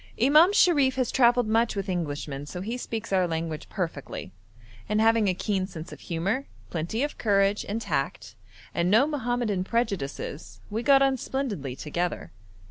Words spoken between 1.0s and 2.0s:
travelled much with